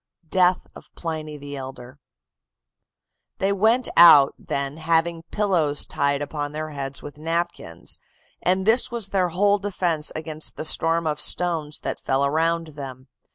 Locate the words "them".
12.69-13.09